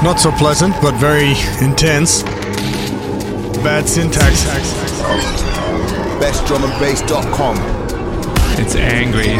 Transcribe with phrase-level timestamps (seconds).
[0.00, 2.22] Not so pleasant, but very intense.
[3.64, 4.44] Bad syntax.
[6.20, 7.56] BestDrumAndBass.com.
[8.60, 9.34] It's angry.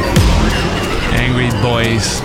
[1.16, 2.20] Angry boys.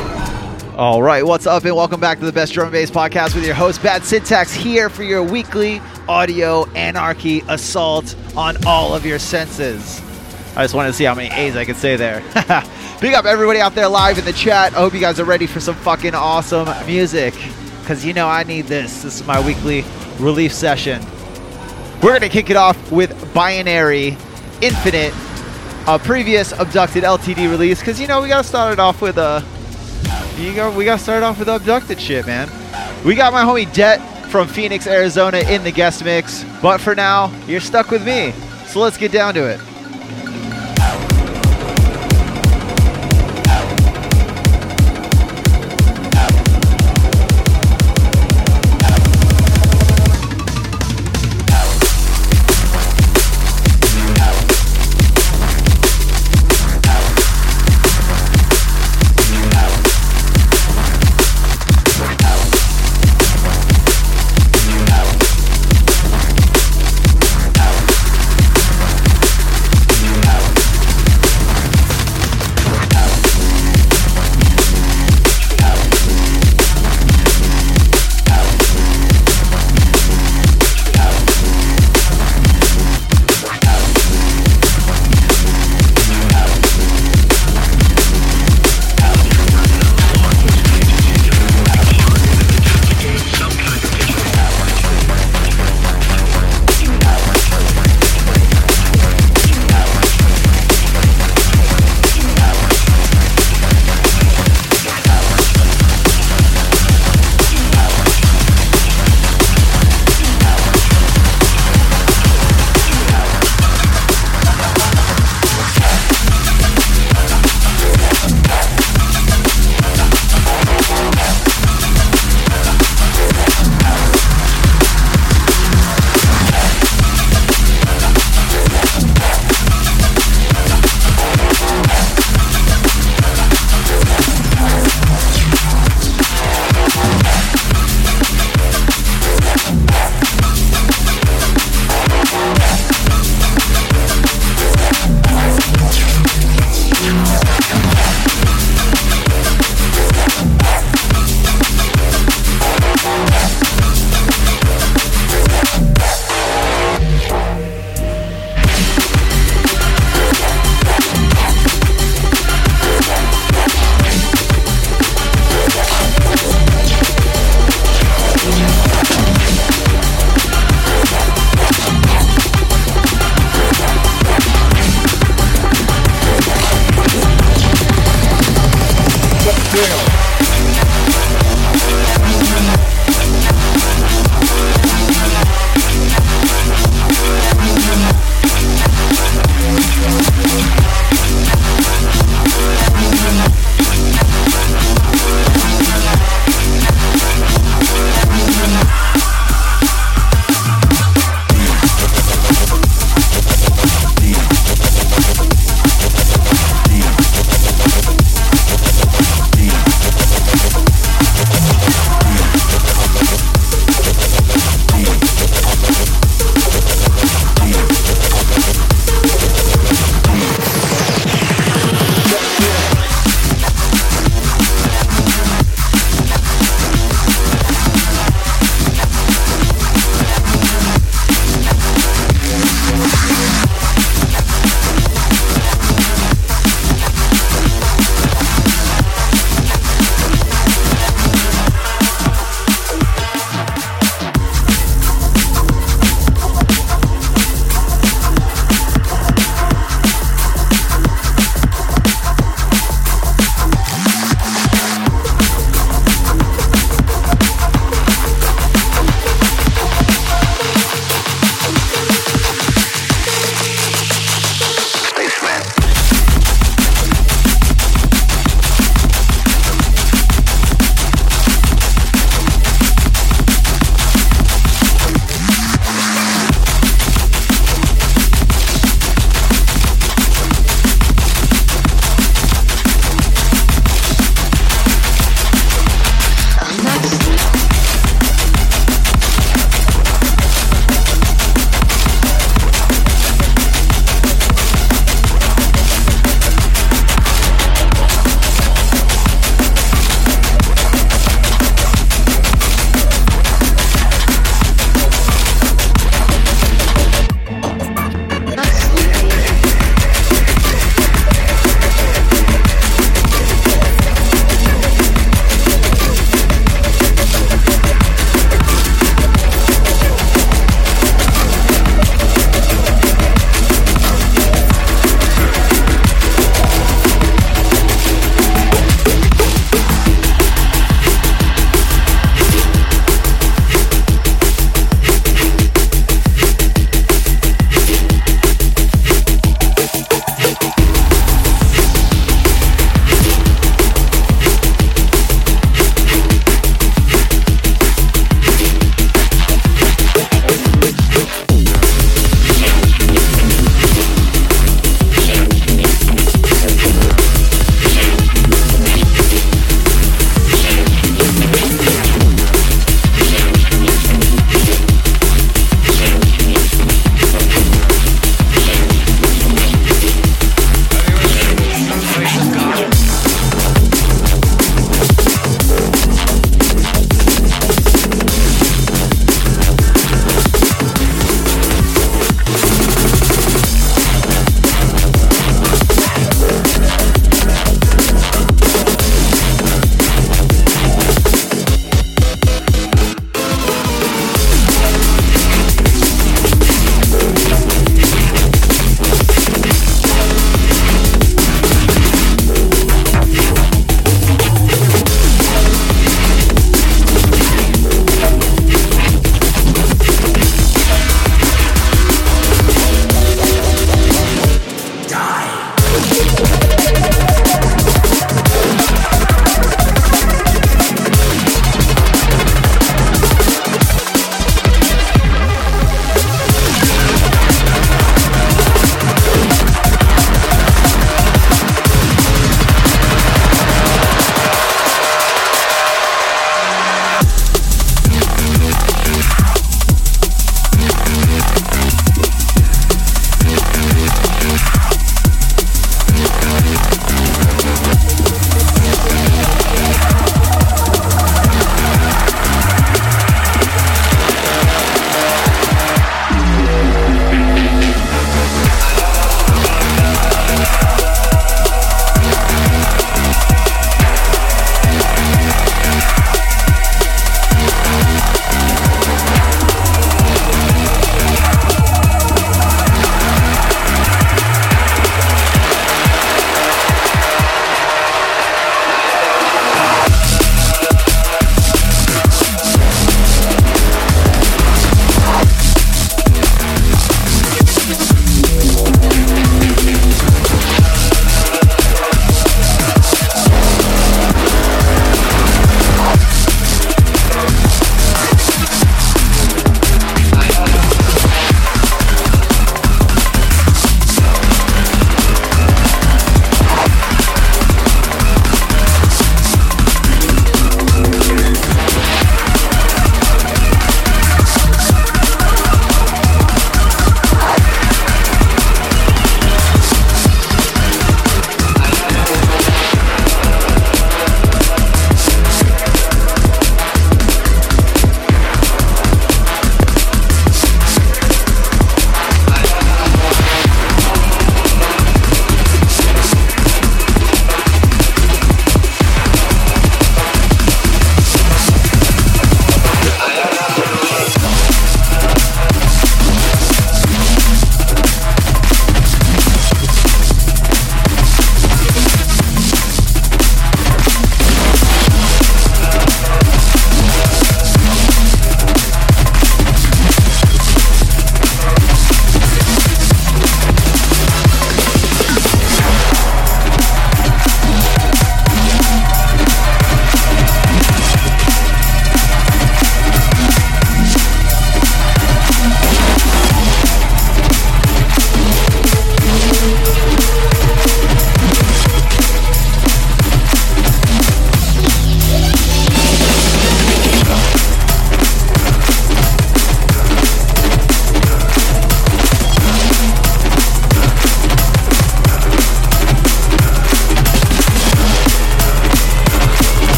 [0.75, 3.45] All right, what's up, and welcome back to the Best Drum and Bass Podcast with
[3.45, 9.19] your host, Bad Syntax, here for your weekly audio anarchy assault on all of your
[9.19, 10.01] senses.
[10.55, 12.19] I just wanted to see how many A's I could say there.
[13.01, 14.73] Big up everybody out there live in the chat.
[14.73, 17.33] I hope you guys are ready for some fucking awesome music.
[17.79, 19.01] Because you know I need this.
[19.01, 19.83] This is my weekly
[20.19, 21.03] relief session.
[22.03, 24.15] We're going to kick it off with Binary
[24.61, 25.13] Infinite,
[25.87, 27.79] a previous Abducted LTD release.
[27.79, 29.43] Because you know we got to start it off with a.
[30.37, 32.47] You go, we got to start off with abducted shit, man.
[33.03, 33.99] We got my homie Det
[34.29, 36.45] from Phoenix, Arizona in the guest mix.
[36.61, 38.33] But for now, you're stuck with me.
[38.67, 39.59] So let's get down to it.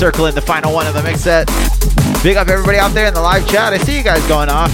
[0.00, 1.46] Encircling the final one of the mix set.
[2.22, 3.74] Big up everybody out there in the live chat.
[3.74, 4.72] I see you guys going off.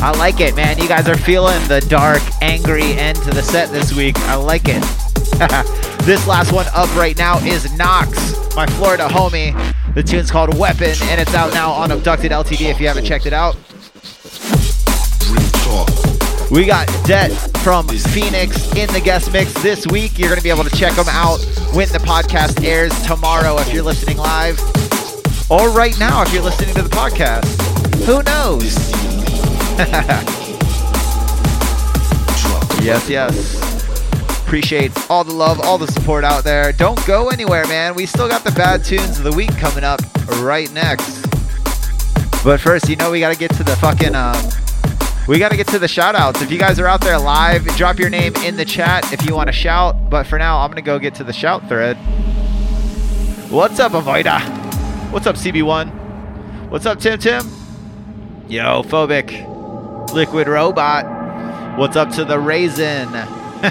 [0.00, 0.78] I like it, man.
[0.78, 4.18] You guys are feeling the dark, angry end to the set this week.
[4.20, 4.82] I like it.
[6.06, 9.52] this last one up right now is Knox, my Florida homie.
[9.94, 13.26] The tune's called Weapon, and it's out now on Abducted LTD if you haven't checked
[13.26, 13.56] it out.
[16.50, 17.28] We got Det
[17.62, 20.18] from Phoenix in the guest mix this week.
[20.18, 21.40] You're going to be able to check them out
[21.74, 24.60] when the podcast airs tomorrow if you're listening live,
[25.50, 27.44] or right now if you're listening to the podcast.
[28.04, 28.76] Who knows?
[32.84, 34.40] yes, yes.
[34.46, 36.72] Appreciate all the love, all the support out there.
[36.72, 37.96] Don't go anywhere, man.
[37.96, 40.00] We still got the bad tunes of the week coming up
[40.42, 41.22] right next.
[42.44, 44.36] But first, you know we got to get to the fucking um,
[45.26, 46.42] We got to get to the shout outs.
[46.42, 49.34] If you guys are out there live, drop your name in the chat if you
[49.34, 50.10] want to shout.
[50.10, 51.96] But for now, I'm going to go get to the shout thread.
[53.50, 54.40] What's up, Avoida?
[55.10, 56.68] What's up, CB1?
[56.68, 57.46] What's up, Tim Tim?
[58.48, 60.12] Yo, Phobic.
[60.12, 61.78] Liquid Robot.
[61.78, 63.08] What's up to the Raisin?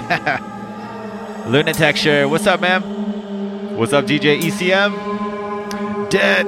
[1.46, 2.28] Lunatexture.
[2.28, 3.76] What's up, man?
[3.76, 6.10] What's up, DJ ECM?
[6.10, 6.46] Dead.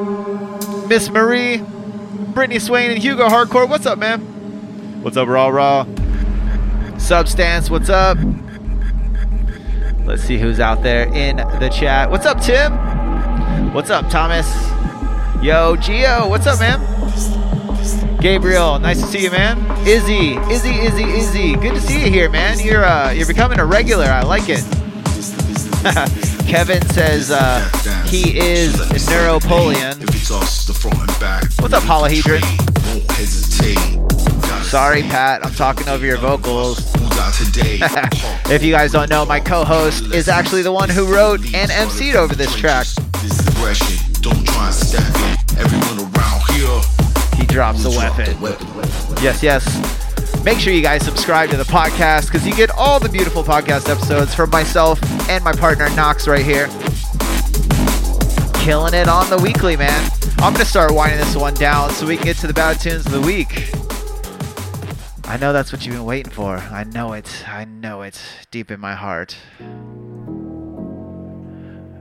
[0.88, 1.58] Miss Marie.
[2.34, 3.68] Brittany Swain and Hugo Hardcore.
[3.68, 4.35] What's up, man?
[5.06, 5.86] What's up, Raw Raw?
[6.98, 8.18] Substance, what's up?
[10.04, 12.10] Let's see who's out there in the chat.
[12.10, 12.72] What's up, Tim?
[13.72, 14.52] What's up, Thomas?
[15.40, 16.80] Yo, Geo, what's up, man?
[18.20, 19.58] Gabriel, nice to see you, man.
[19.86, 22.58] Izzy, Izzy, Izzy, Izzy, good to see you here, man.
[22.58, 24.06] You're uh, you're becoming a regular.
[24.06, 24.64] I like it.
[26.48, 27.60] Kevin says uh,
[28.08, 28.74] he is
[29.06, 30.00] Neuropolian.
[31.60, 32.42] What's up, Polyhedron?
[34.66, 36.80] Sorry, Pat, I'm talking over your vocals.
[38.50, 42.16] if you guys don't know, my co-host is actually the one who wrote and MC'd
[42.16, 42.84] over this track.
[47.38, 48.36] He drops the weapon.
[49.22, 50.44] Yes, yes.
[50.44, 53.88] Make sure you guys subscribe to the podcast because you get all the beautiful podcast
[53.88, 55.00] episodes from myself
[55.30, 56.66] and my partner Knox right here.
[58.64, 60.10] Killing it on the weekly, man.
[60.38, 62.80] I'm going to start winding this one down so we can get to the bad
[62.80, 63.70] tunes of the week.
[65.28, 66.56] I know that's what you've been waiting for.
[66.56, 67.48] I know it.
[67.48, 68.22] I know it
[68.52, 69.36] deep in my heart.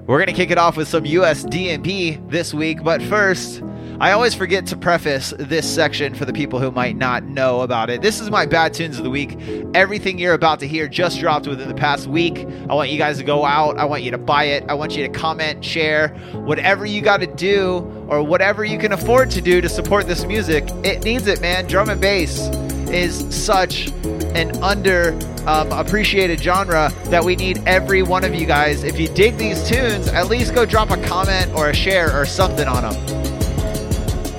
[0.05, 3.63] We're going to kick it off with some US DnB this week, but first,
[3.99, 7.89] I always forget to preface this section for the people who might not know about
[7.89, 8.03] it.
[8.03, 9.39] This is my bad tunes of the week.
[9.73, 12.47] Everything you're about to hear just dropped within the past week.
[12.69, 13.79] I want you guys to go out.
[13.79, 14.63] I want you to buy it.
[14.69, 18.91] I want you to comment, share, whatever you got to do or whatever you can
[18.91, 20.63] afford to do to support this music.
[20.83, 21.65] It needs it, man.
[21.65, 22.51] Drum and bass
[22.89, 23.87] is such
[24.35, 25.17] an under
[25.47, 28.83] um, appreciated genre that we need every one of you guys.
[28.83, 32.25] If you dig these tunes, at least go drop a comment or a share or
[32.25, 33.25] something on them.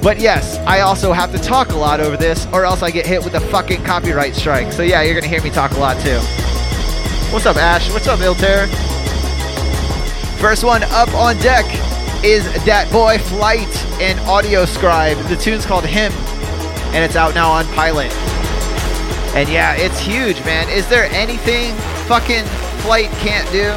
[0.03, 3.07] But yes, I also have to talk a lot over this, or else I get
[3.07, 4.73] hit with a fucking copyright strike.
[4.73, 6.19] So yeah, you're gonna hear me talk a lot too.
[7.33, 7.91] What's up, Ash?
[7.93, 8.69] What's up, Ilter?
[10.39, 11.65] First one up on deck
[12.25, 15.17] is Dat Boy Flight and Audio Scribe.
[15.29, 16.13] The tune's called Him,
[16.93, 18.13] and it's out now on Pilot.
[19.37, 20.67] And yeah, it's huge, man.
[20.71, 21.75] Is there anything
[22.09, 22.45] fucking
[22.81, 23.69] Flight can't do?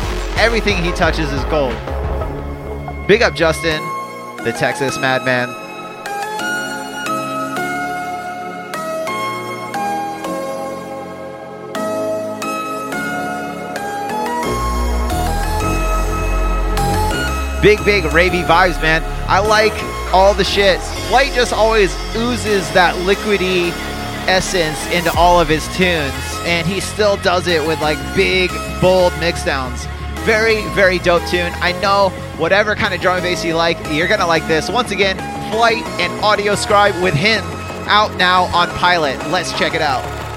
[0.42, 1.76] Everything he touches is gold.
[3.10, 3.82] Big up Justin,
[4.46, 5.50] the Texas Madman.
[17.62, 19.04] Big, big ravey vibes, man.
[19.28, 19.74] I like
[20.14, 20.80] all the shit.
[21.10, 23.74] Flight just always oozes that liquidy
[24.28, 26.14] essence into all of his tunes,
[26.46, 28.50] and he still does it with like big,
[28.82, 29.88] bold mixdowns.
[30.26, 31.52] Very, very dope tune.
[31.56, 34.70] I know whatever kind of drum and bass you like, you're gonna like this.
[34.70, 35.18] Once again,
[35.52, 37.44] Flight and Audio Scribe with him
[37.88, 39.18] out now on Pilot.
[39.30, 40.29] Let's check it out.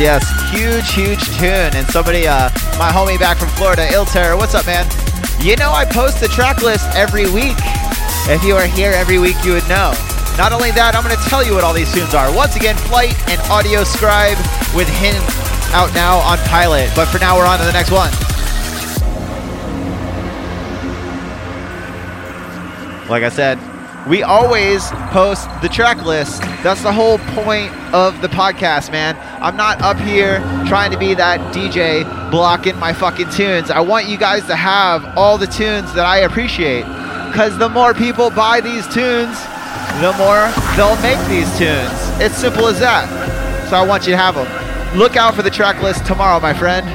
[0.00, 0.24] Yes.
[0.50, 1.76] Huge, huge tune.
[1.76, 2.48] And somebody, uh,
[2.80, 4.88] my homie back from Florida, Ilter, what's up, man?
[5.44, 7.60] You know, I post the track list every week.
[8.24, 9.92] If you are here every week, you would know.
[10.38, 12.34] Not only that, I'm going to tell you what all these tunes are.
[12.34, 14.38] Once again, Flight and Audio Scribe
[14.74, 15.20] with him
[15.76, 16.88] out now on Pilot.
[16.96, 18.08] But for now, we're on to the next one.
[23.10, 23.60] Like I said,
[24.08, 26.40] we always post the track list.
[26.62, 29.16] That's the whole point of the podcast, man.
[29.42, 33.70] I'm not up here trying to be that DJ blocking my fucking tunes.
[33.70, 36.84] I want you guys to have all the tunes that I appreciate.
[37.28, 39.38] Because the more people buy these tunes,
[40.02, 42.20] the more they'll make these tunes.
[42.20, 43.08] It's simple as that.
[43.70, 44.98] So I want you to have them.
[44.98, 46.86] Look out for the track list tomorrow, my friend.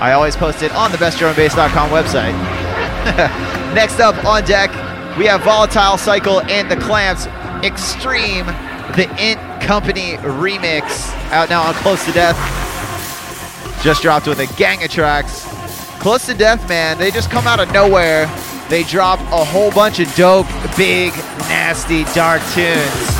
[0.00, 2.34] I always post it on the bestdrumandbass.com website.
[3.74, 4.67] Next up on deck,
[5.18, 7.26] we have Volatile Cycle and the Clamps
[7.64, 8.46] Extreme,
[8.94, 12.36] the Int Company remix, out now on Close to Death.
[13.82, 15.44] Just dropped with a gang of tracks.
[15.98, 18.26] Close to Death, man, they just come out of nowhere.
[18.68, 20.46] They drop a whole bunch of dope,
[20.76, 21.12] big,
[21.48, 23.18] nasty, dark tunes.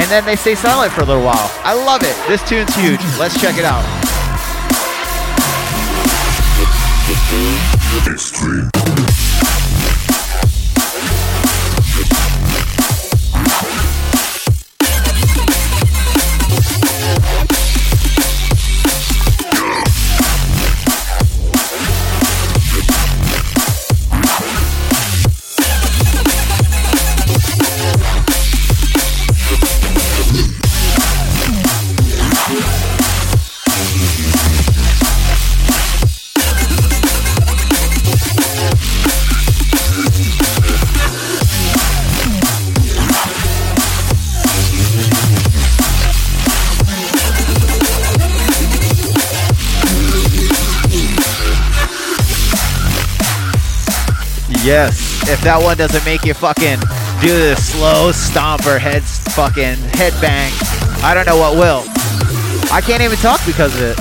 [0.00, 1.50] And then they stay silent for a little while.
[1.64, 2.16] I love it.
[2.26, 3.00] This tune's huge.
[3.18, 3.84] Let's check it out.
[8.10, 8.79] Extreme.
[54.62, 55.26] Yes.
[55.28, 56.80] If that one doesn't make you fucking
[57.22, 59.02] do the slow stomper head
[59.32, 60.52] fucking headbang,
[61.02, 61.84] I don't know what will.
[62.70, 63.96] I can't even talk because of it.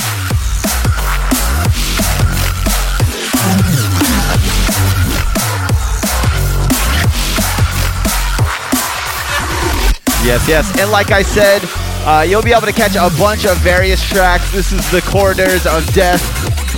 [10.28, 10.80] Yes, yes.
[10.80, 11.62] And like I said,
[12.06, 14.52] uh, you'll be able to catch a bunch of various tracks.
[14.52, 16.22] This is the Corridors of Death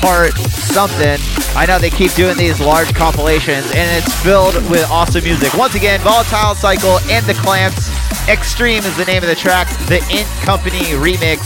[0.02, 1.20] part something.
[1.54, 5.54] I know they keep doing these large compilations, and it's filled with awesome music.
[5.54, 7.90] Once again, Volatile Cycle and the Clamps.
[8.30, 9.68] Extreme is the name of the track.
[9.88, 11.40] The Int Company remix,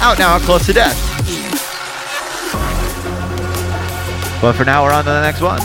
[0.00, 0.98] out now Close to Death.
[4.42, 5.60] But for now, we're on to the next one.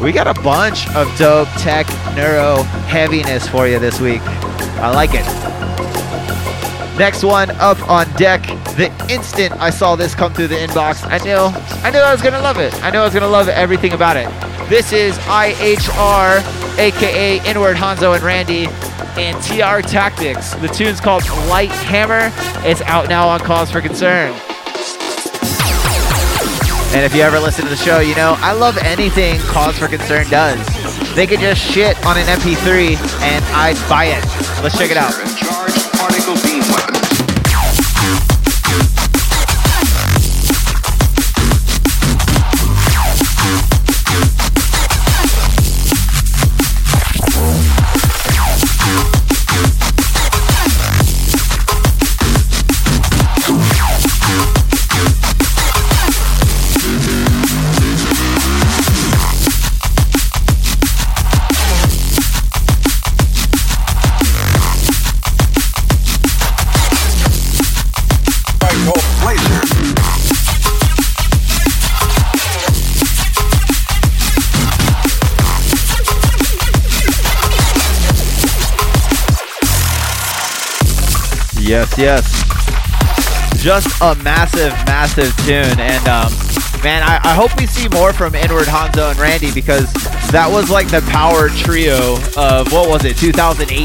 [0.00, 4.22] We got a bunch of dope tech neuro heaviness for you this week.
[4.78, 5.26] I like it.
[6.96, 8.59] Next one up on deck.
[8.76, 11.36] The instant I saw this come through the inbox, I knew
[11.84, 12.72] I knew I was gonna love it.
[12.82, 14.28] I knew I was gonna love everything about it.
[14.68, 18.68] This is IHR, aka Inward Hanzo and Randy,
[19.18, 20.54] and TR Tactics.
[20.54, 22.30] The tune's called Light Hammer.
[22.66, 24.32] It's out now on Cause for Concern.
[26.92, 29.88] And if you ever listen to the show, you know I love anything Cause for
[29.88, 30.58] Concern does.
[31.14, 34.24] They could just shit on an MP3 and I'd buy it.
[34.62, 35.29] Let's check it out.
[82.00, 82.24] Yes.
[83.62, 85.78] Just a massive, massive tune.
[85.78, 86.32] And um,
[86.82, 89.92] man, I, I hope we see more from Inward Hanzo and Randy because
[90.32, 93.84] that was like the power trio of what was it, 2018,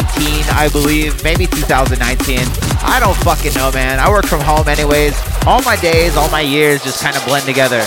[0.56, 2.40] I believe, maybe 2019.
[2.88, 4.00] I don't fucking know, man.
[4.00, 5.20] I work from home anyways.
[5.46, 7.84] All my days, all my years just kind of blend together.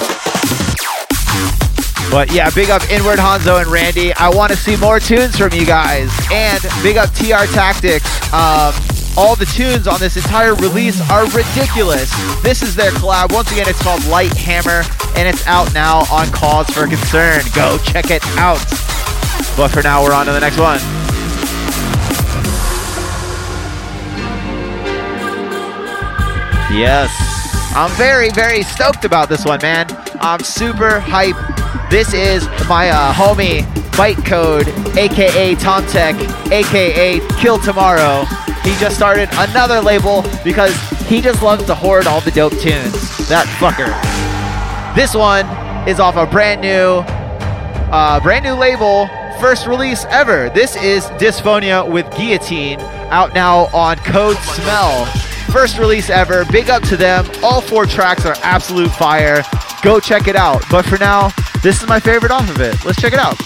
[2.11, 4.13] But yeah, big up Inward Hanzo and Randy.
[4.13, 6.13] I want to see more tunes from you guys.
[6.31, 8.05] And big up TR Tactics.
[8.31, 8.75] Um,
[9.19, 12.09] all the tunes on this entire release are ridiculous.
[12.41, 13.33] This is their collab.
[13.33, 14.85] Once again, it's called Light Hammer,
[15.17, 17.43] and it's out now on Cause for Concern.
[17.53, 18.63] Go check it out.
[19.57, 20.79] But for now, we're on to the next one.
[26.71, 27.11] Yes.
[27.75, 29.89] I'm very, very stoked about this one, man.
[30.21, 31.35] I'm super hype.
[31.91, 33.63] This is my uh, homie
[33.99, 36.15] Byte Code, aka Tom Tech,
[36.53, 38.25] aka Kill Tomorrow.
[38.69, 40.77] He just started another label because
[41.09, 43.27] he just loves to hoard all the dope tunes.
[43.27, 43.89] That fucker.
[44.95, 45.47] This one
[45.89, 47.03] is off a brand new,
[47.91, 49.09] uh, brand new label,
[49.41, 50.51] first release ever.
[50.51, 55.07] This is Dysphonia with Guillotine, out now on Code Smell.
[55.51, 56.45] First release ever.
[56.53, 57.25] Big up to them.
[57.43, 59.43] All four tracks are absolute fire.
[59.83, 60.63] Go check it out.
[60.71, 61.31] But for now,
[61.63, 62.85] this is my favorite off of it.
[62.85, 63.39] Let's check it out.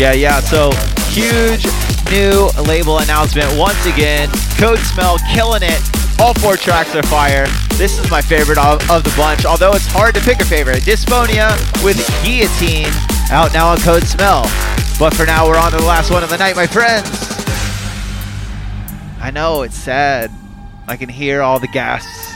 [0.00, 0.40] Yeah, yeah.
[0.40, 0.70] So
[1.10, 1.66] huge
[2.10, 4.30] new label announcement once again.
[4.56, 5.78] Code Smell killing it.
[6.18, 7.46] All four tracks are fire.
[7.76, 10.84] This is my favorite of, of the bunch, although it's hard to pick a favorite.
[10.84, 11.52] Dysphonia
[11.84, 12.88] with Guillotine
[13.30, 14.44] out now on Code Smell.
[14.98, 17.06] But for now, we're on to the last one of the night, my friends.
[19.20, 20.30] I know it's sad.
[20.88, 22.32] I can hear all the gasps,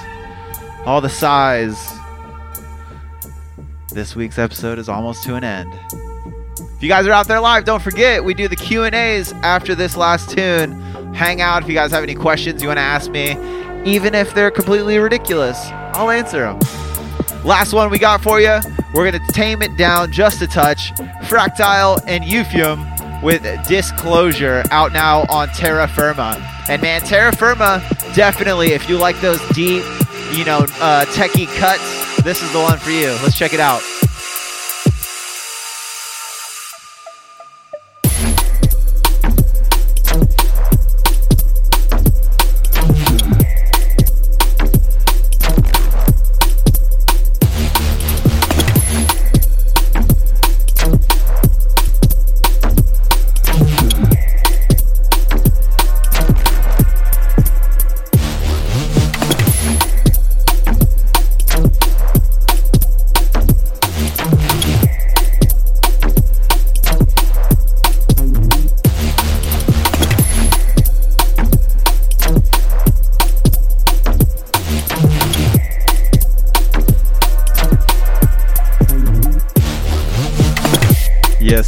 [0.84, 1.82] all the sighs.
[3.90, 5.72] This week's episode is almost to an end.
[6.84, 9.74] You guys are out there live, don't forget we do the Q and A's after
[9.74, 10.82] this last tune.
[11.14, 13.38] Hang out if you guys have any questions you want to ask me,
[13.90, 15.58] even if they're completely ridiculous.
[15.94, 16.58] I'll answer them.
[17.42, 18.60] Last one we got for you.
[18.92, 20.92] We're gonna tame it down just a touch.
[21.26, 26.36] Fractile and Euphium with Disclosure out now on Terra Firma.
[26.68, 27.82] And man, Terra Firma
[28.14, 28.72] definitely.
[28.72, 29.84] If you like those deep,
[30.34, 33.06] you know, uh, techie cuts, this is the one for you.
[33.22, 33.80] Let's check it out.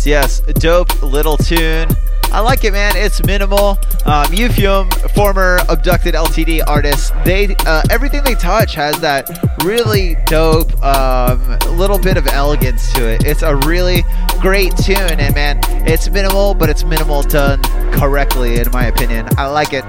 [0.07, 0.40] Yes.
[0.40, 1.88] Dope little tune.
[2.30, 2.92] I like it, man.
[2.94, 3.70] It's minimal.
[4.04, 9.28] Um, Euphium, former abducted LTD artist, they uh, everything they touch has that
[9.64, 13.24] really dope um, little bit of elegance to it.
[13.24, 14.04] It's a really
[14.40, 19.26] great tune, and man, it's minimal, but it's minimal done correctly, in my opinion.
[19.36, 19.84] I like it.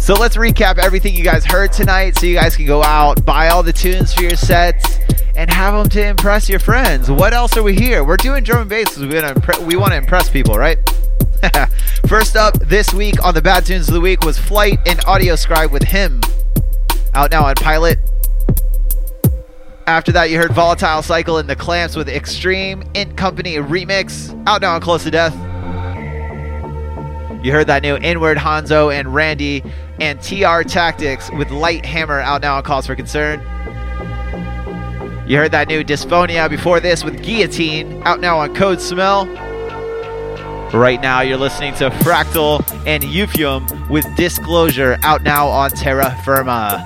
[0.00, 3.48] So let's recap everything you guys heard tonight, so you guys can go out, buy
[3.50, 4.98] all the tunes for your sets
[5.36, 7.10] and have them to impress your friends.
[7.10, 8.02] What else are we here?
[8.04, 10.78] We're doing drum and bass because we, impre- we want to impress people, right?
[12.08, 15.36] First up this week on the Bad Tunes of the Week was Flight and Audio
[15.36, 16.22] Scribe with him.
[17.14, 17.98] Out now on Pilot.
[19.86, 24.30] After that, you heard Volatile Cycle and the Clamps with Extreme Int Company remix.
[24.46, 25.34] Out now on Close to Death.
[27.44, 29.62] You heard that new Inward Hanzo and Randy
[30.00, 33.40] and TR Tactics with Light Hammer out now on Cause for Concern.
[35.26, 39.26] You heard that new Dysphonia before this with Guillotine, out now on Code Smell.
[40.72, 46.84] Right now, you're listening to Fractal and Euphium with Disclosure, out now on Terra Firma.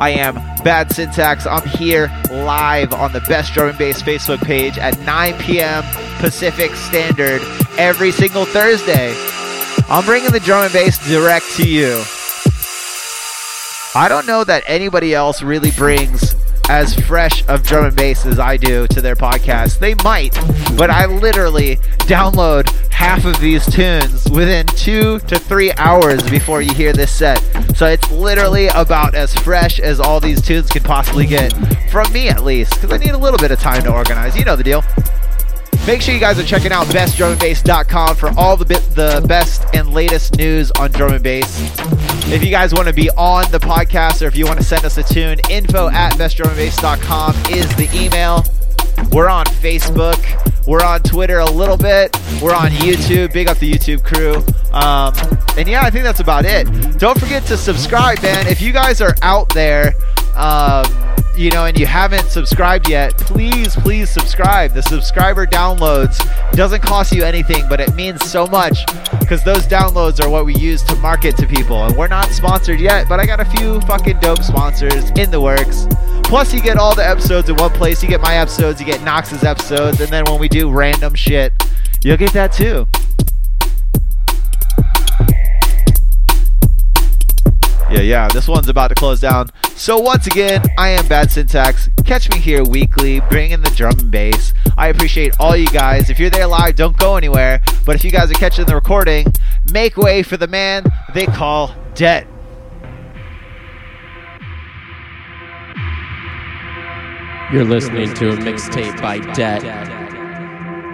[0.00, 0.34] I am
[0.64, 1.46] Bad Syntax.
[1.46, 5.84] I'm here live on the Best Drum and Bass Facebook page at 9 p.m.
[6.18, 7.40] Pacific Standard
[7.78, 9.14] every single Thursday.
[9.88, 12.02] I'm bringing the drum and bass direct to you.
[13.94, 16.34] I don't know that anybody else really brings
[16.68, 19.78] as fresh of drum and bass as I do to their podcast.
[19.78, 20.34] They might,
[20.76, 26.72] but I literally download half of these tunes within two to three hours before you
[26.74, 27.38] hear this set.
[27.76, 31.52] So it's literally about as fresh as all these tunes can possibly get,
[31.90, 34.36] from me at least, because I need a little bit of time to organize.
[34.36, 34.82] You know the deal.
[35.86, 39.90] Make sure you guys are checking out bestdrumandbass.com for all the bit, the best and
[39.90, 42.05] latest news on drum and bass.
[42.28, 44.84] If you guys want to be on the podcast or if you want to send
[44.84, 48.44] us a tune, info at bestdrumandbass.com is the email.
[49.12, 50.20] We're on Facebook.
[50.66, 52.16] We're on Twitter a little bit.
[52.42, 53.32] We're on YouTube.
[53.32, 54.36] Big up the YouTube crew.
[54.72, 55.14] Um,
[55.56, 56.64] and yeah, I think that's about it.
[56.98, 58.48] Don't forget to subscribe, man.
[58.48, 59.94] If you guys are out there,
[60.34, 60.84] um,
[61.36, 64.72] you know, and you haven't subscribed yet, please, please subscribe.
[64.72, 66.18] The subscriber downloads
[66.52, 68.86] doesn't cost you anything, but it means so much
[69.20, 71.84] because those downloads are what we use to market to people.
[71.84, 75.40] And we're not sponsored yet, but I got a few fucking dope sponsors in the
[75.40, 75.86] works.
[76.24, 78.02] Plus, you get all the episodes in one place.
[78.02, 81.52] You get my episodes, you get Knox's episodes, and then when we do random shit,
[82.02, 82.86] you'll get that too.
[87.88, 89.50] Yeah, yeah, this one's about to close down.
[89.76, 91.90] So once again, I am Bad Syntax.
[92.06, 94.54] Catch me here weekly, bringing the drum and bass.
[94.76, 96.08] I appreciate all you guys.
[96.08, 97.60] If you're there live, don't go anywhere.
[97.84, 99.26] But if you guys are catching the recording,
[99.72, 102.26] make way for the man they call Det.
[107.52, 109.62] You're listening to a mixtape by Det,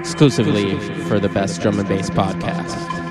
[0.01, 3.02] exclusively for the Best Drum and Bass podcast.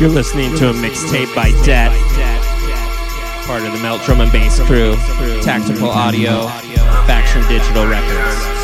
[0.00, 1.90] You're listening to a mixtape by Det,
[3.46, 4.94] part of the Melt Drum and Bass crew,
[5.42, 6.48] Tactical Audio,
[7.06, 8.59] Faction Digital Records.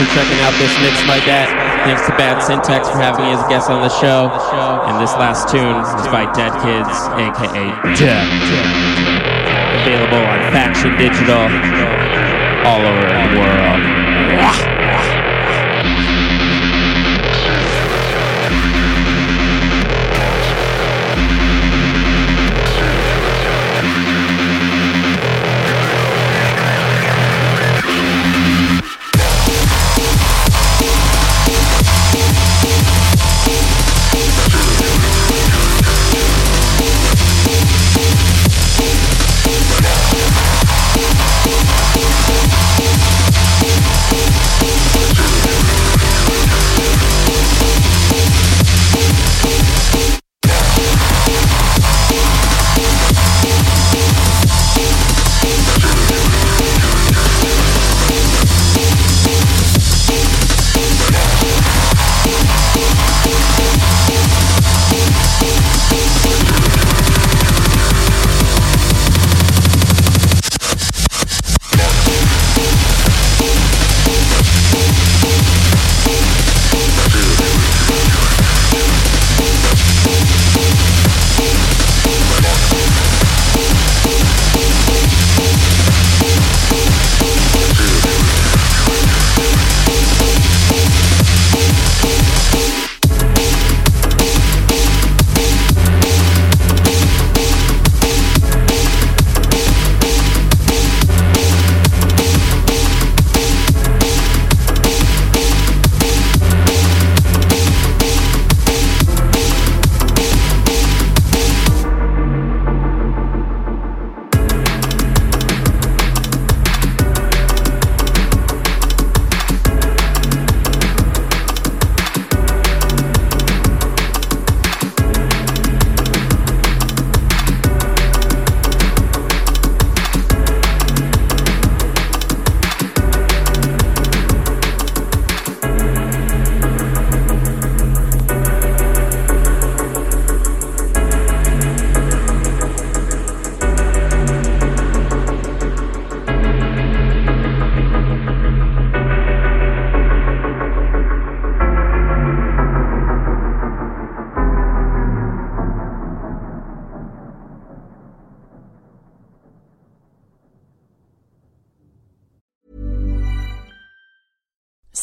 [0.00, 1.44] For checking out this mix by Dat.
[1.84, 4.32] Thanks to Bad Syntax for having me as a guest on the show.
[4.88, 7.68] And this last tune is by Dead Kids, aka
[8.00, 8.24] Dead.
[9.84, 11.44] Available on Faction Digital
[12.64, 13.89] all over the world.